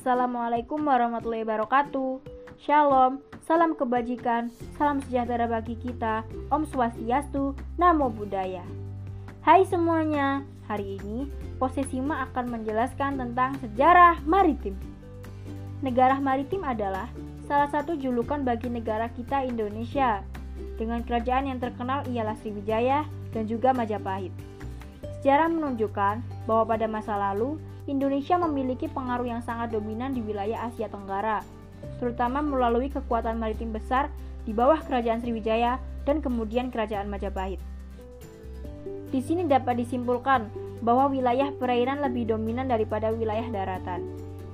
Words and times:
Assalamualaikum 0.00 0.80
warahmatullahi 0.88 1.44
wabarakatuh. 1.44 2.24
Shalom, 2.56 3.20
salam 3.44 3.76
kebajikan, 3.76 4.48
salam 4.80 5.04
sejahtera 5.04 5.44
bagi 5.44 5.76
kita. 5.76 6.24
Om 6.48 6.64
Swastiastu, 6.64 7.52
Namo 7.76 8.08
Buddhaya. 8.08 8.64
Hai 9.44 9.68
semuanya, 9.68 10.40
hari 10.64 10.96
ini 10.96 11.28
Posesima 11.60 12.24
akan 12.24 12.48
menjelaskan 12.48 13.20
tentang 13.20 13.60
sejarah 13.60 14.16
maritim. 14.24 14.72
Negara 15.84 16.16
maritim 16.16 16.64
adalah 16.64 17.12
salah 17.44 17.68
satu 17.68 17.92
julukan 17.92 18.40
bagi 18.40 18.72
negara 18.72 19.12
kita 19.12 19.44
Indonesia. 19.44 20.24
Dengan 20.80 21.04
kerajaan 21.04 21.52
yang 21.52 21.60
terkenal 21.60 22.08
ialah 22.08 22.40
Sriwijaya 22.40 23.04
dan 23.36 23.44
juga 23.44 23.76
Majapahit. 23.76 24.32
Sejarah 25.20 25.52
menunjukkan 25.52 26.48
bahwa 26.48 26.64
pada 26.64 26.88
masa 26.88 27.20
lalu 27.20 27.60
Indonesia 27.88 28.36
memiliki 28.36 28.90
pengaruh 28.90 29.24
yang 29.24 29.40
sangat 29.40 29.72
dominan 29.72 30.12
di 30.12 30.20
wilayah 30.20 30.68
Asia 30.68 30.90
Tenggara, 30.92 31.40
terutama 31.96 32.44
melalui 32.44 32.92
kekuatan 32.92 33.40
maritim 33.40 33.72
besar 33.72 34.12
di 34.44 34.52
bawah 34.52 34.80
Kerajaan 34.84 35.24
Sriwijaya 35.24 35.80
dan 36.04 36.20
kemudian 36.20 36.68
Kerajaan 36.68 37.08
Majapahit. 37.08 37.60
Di 39.10 39.20
sini 39.24 39.48
dapat 39.48 39.80
disimpulkan 39.80 40.46
bahwa 40.80 41.10
wilayah 41.10 41.50
perairan 41.56 42.00
lebih 42.00 42.30
dominan 42.30 42.68
daripada 42.68 43.12
wilayah 43.12 43.48
daratan. 43.48 44.06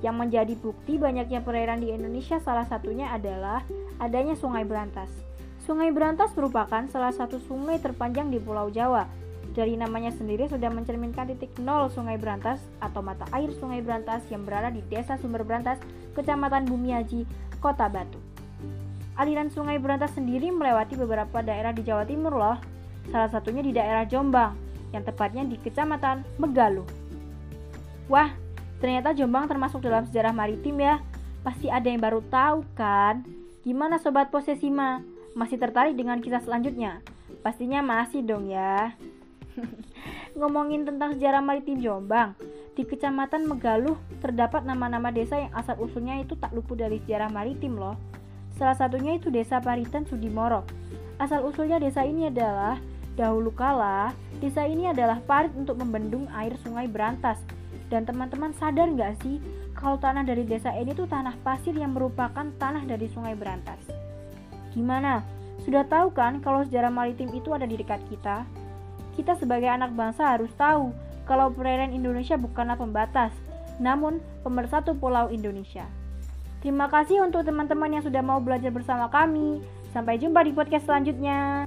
Yang 0.05 0.15
menjadi 0.17 0.53
bukti 0.61 0.93
banyaknya 1.01 1.41
perairan 1.41 1.81
di 1.81 1.89
Indonesia 1.89 2.37
salah 2.37 2.65
satunya 2.69 3.09
adalah 3.09 3.65
adanya 3.97 4.37
Sungai 4.37 4.61
Berantas. 4.65 5.09
Sungai 5.65 5.89
Berantas 5.91 6.31
merupakan 6.37 6.85
salah 6.87 7.11
satu 7.11 7.41
sungai 7.43 7.81
terpanjang 7.81 8.31
di 8.31 8.39
Pulau 8.39 8.71
Jawa 8.71 9.09
dari 9.57 9.73
namanya 9.73 10.13
sendiri 10.13 10.45
sudah 10.45 10.69
mencerminkan 10.69 11.33
titik 11.33 11.49
nol 11.57 11.89
Sungai 11.89 12.21
Berantas 12.21 12.61
atau 12.77 13.01
mata 13.01 13.25
air 13.33 13.49
Sungai 13.57 13.81
Berantas 13.81 14.21
yang 14.29 14.45
berada 14.45 14.69
di 14.69 14.85
Desa 14.85 15.17
Sumber 15.17 15.41
Berantas, 15.41 15.81
Kecamatan 16.13 16.69
Bumiaji, 16.69 17.25
Kota 17.57 17.89
Batu. 17.89 18.21
Aliran 19.17 19.49
Sungai 19.49 19.81
Berantas 19.81 20.13
sendiri 20.13 20.53
melewati 20.53 20.93
beberapa 20.93 21.41
daerah 21.41 21.73
di 21.73 21.81
Jawa 21.81 22.05
Timur 22.05 22.37
loh, 22.37 22.61
salah 23.09 23.33
satunya 23.33 23.65
di 23.65 23.73
daerah 23.73 24.05
Jombang, 24.05 24.53
yang 24.93 25.01
tepatnya 25.01 25.41
di 25.41 25.57
Kecamatan 25.57 26.21
Megaluh. 26.37 26.85
Wah, 28.05 28.29
ternyata 28.77 29.17
Jombang 29.17 29.49
termasuk 29.49 29.81
dalam 29.81 30.05
sejarah 30.05 30.37
maritim 30.37 30.77
ya. 30.77 31.01
Pasti 31.41 31.65
ada 31.65 31.89
yang 31.89 31.97
baru 31.97 32.21
tahu 32.29 32.61
kan? 32.77 33.25
Gimana 33.65 33.97
Sobat 33.97 34.29
Posesima? 34.29 35.01
Masih 35.33 35.57
tertarik 35.57 35.97
dengan 35.97 36.21
kisah 36.21 36.45
selanjutnya? 36.45 37.01
Pastinya 37.41 37.81
masih 37.81 38.21
dong 38.21 38.53
ya. 38.53 38.93
Ngomongin 40.39 40.85
tentang 40.85 41.17
sejarah 41.17 41.41
maritim 41.41 41.81
Jombang, 41.81 42.37
di 42.77 42.85
Kecamatan 42.85 43.49
Megaluh 43.49 43.97
terdapat 44.21 44.61
nama-nama 44.61 45.09
desa 45.09 45.41
yang 45.41 45.49
asal 45.57 45.73
usulnya 45.81 46.21
itu 46.21 46.37
tak 46.37 46.53
luput 46.53 46.77
dari 46.77 47.01
sejarah 47.01 47.33
maritim 47.33 47.73
loh. 47.73 47.97
Salah 48.53 48.77
satunya 48.77 49.17
itu 49.17 49.33
Desa 49.33 49.57
Paritan 49.57 50.05
Sudimoro. 50.05 50.61
Asal 51.17 51.41
usulnya 51.41 51.81
desa 51.81 52.05
ini 52.05 52.29
adalah 52.29 52.77
dahulu 53.17 53.49
kala 53.49 54.13
desa 54.37 54.69
ini 54.69 54.85
adalah 54.85 55.17
parit 55.25 55.49
untuk 55.57 55.81
membendung 55.81 56.29
air 56.33 56.53
sungai 56.61 56.85
Berantas. 56.85 57.41
Dan 57.89 58.05
teman-teman 58.05 58.53
sadar 58.53 58.93
nggak 58.93 59.25
sih 59.25 59.41
kalau 59.73 59.97
tanah 59.97 60.21
dari 60.21 60.45
desa 60.45 60.69
ini 60.73 60.93
tuh 60.93 61.09
tanah 61.09 61.33
pasir 61.41 61.73
yang 61.73 61.97
merupakan 61.97 62.45
tanah 62.61 62.85
dari 62.85 63.09
sungai 63.09 63.33
Berantas? 63.33 63.81
Gimana? 64.77 65.25
Sudah 65.65 65.81
tahu 65.89 66.13
kan 66.13 66.37
kalau 66.45 66.61
sejarah 66.61 66.93
maritim 66.93 67.33
itu 67.33 67.49
ada 67.53 67.65
di 67.65 67.77
dekat 67.77 68.01
kita? 68.09 68.45
Kita 69.17 69.33
sebagai 69.33 69.65
anak 69.65 69.97
bangsa 69.97 70.37
harus 70.37 70.53
tahu 70.53 70.93
kalau 71.25 71.49
perairan 71.49 71.89
Indonesia 71.89 72.37
bukanlah 72.37 72.77
pembatas, 72.77 73.33
namun 73.81 74.21
pemersatu 74.45 74.93
pulau 74.93 75.33
Indonesia. 75.33 75.89
Terima 76.61 76.85
kasih 76.85 77.25
untuk 77.25 77.41
teman-teman 77.41 77.97
yang 77.97 78.03
sudah 78.05 78.21
mau 78.21 78.37
belajar 78.37 78.69
bersama 78.69 79.09
kami. 79.09 79.65
Sampai 79.89 80.21
jumpa 80.21 80.45
di 80.45 80.53
podcast 80.53 80.85
selanjutnya. 80.85 81.65